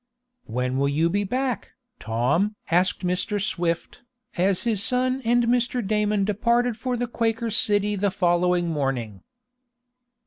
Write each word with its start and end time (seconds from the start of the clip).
"When 0.45 0.77
will 0.79 0.89
you 0.89 1.11
be 1.11 1.23
back, 1.23 1.73
Tom?" 1.99 2.55
asked 2.71 3.05
Mr. 3.05 3.39
Swift, 3.39 4.01
as 4.35 4.63
his 4.63 4.81
son 4.81 5.21
and 5.23 5.43
Mr. 5.43 5.85
Damon 5.85 6.25
departed 6.25 6.75
for 6.75 6.97
the 6.97 7.05
Quaker 7.05 7.51
City 7.51 7.95
the 7.95 8.09
following 8.09 8.67
morning. 8.67 9.21